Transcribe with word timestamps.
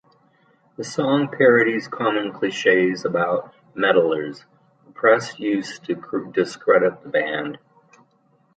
The 0.77 0.83
song 0.83 1.27
parodies 1.27 1.87
common 1.87 2.33
cliches 2.33 3.05
about 3.05 3.53
metallers, 3.75 4.45
the 4.87 4.93
press 4.93 5.37
used 5.39 5.83
to 5.85 6.31
discredit 6.33 7.03
the 7.03 7.09
band. 7.09 7.59